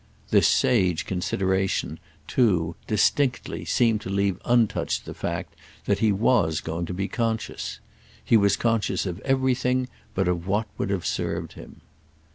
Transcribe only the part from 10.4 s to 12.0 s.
what would have served him.